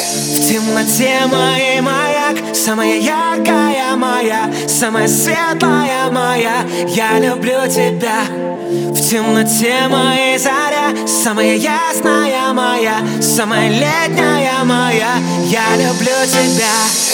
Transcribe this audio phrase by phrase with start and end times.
[0.00, 6.64] В темноте моей маяк Самая яркая моя Самая светлая моя.
[6.88, 8.22] Я люблю тебя.
[8.30, 15.16] В темноте моей заря Самая ясная моя Самая летняя моя.
[15.44, 17.10] Я люблю тебя.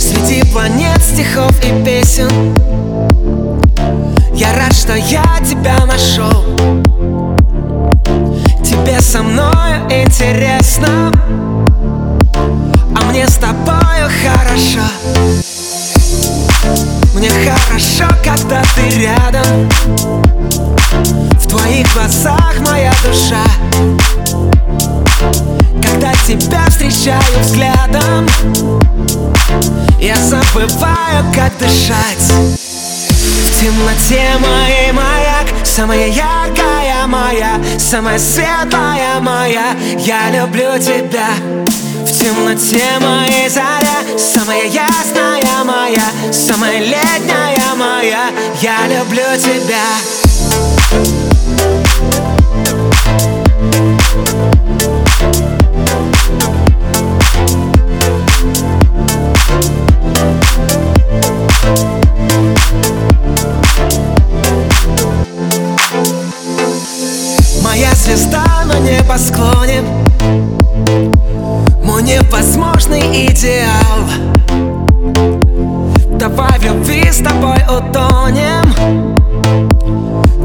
[0.00, 2.28] Среди планет, стихов и песен.
[4.32, 6.44] Я рад, что я тебя нашел.
[8.64, 11.12] Тебе со мною интересно
[13.18, 14.86] мне с тобою хорошо.
[17.14, 19.68] Мне хорошо, когда ты рядом.
[21.32, 23.42] В твоих глазах моя душа.
[25.82, 28.28] Когда тебя встречаю взглядом
[30.00, 32.22] Я забываю, как дышать.
[32.22, 39.74] В темноте моей маяк Самая яркая моя Самая светлая моя.
[39.98, 41.30] Я люблю тебя
[42.54, 48.30] темноте моей заря Самая ясная моя Самая летняя моя.
[48.60, 49.76] Я люблю тебя.
[67.62, 69.82] Моя звезда на небосклоне
[72.08, 74.00] невозможный идеал.
[76.18, 79.14] Давай в любви с тобой утонем.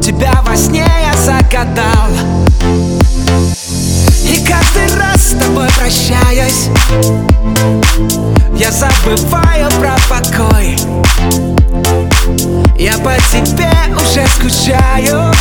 [0.02, 2.10] Тебя во сне я загадал.
[4.26, 6.68] И каждый раз с тобой прощаюсь.
[8.58, 10.78] Я забываю про покой.
[12.78, 15.34] Я по тебе уже скучаю.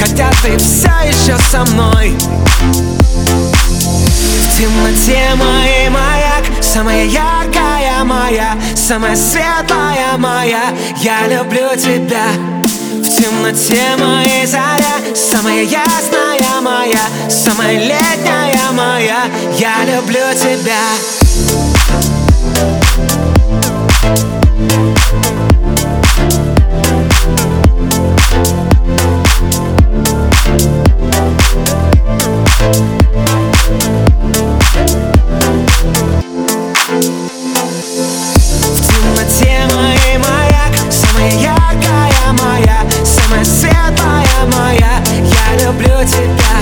[0.00, 2.14] Хотя ты все еще со мной
[4.58, 10.74] темноте моей маяк Самая яркая моя Самая светлая моя.
[10.96, 12.26] Я люблю тебя.
[12.64, 19.26] В темноте моей заря Самая ясная моя Самая летняя моя.
[19.58, 22.07] Я люблю тебя
[46.04, 46.57] тебя.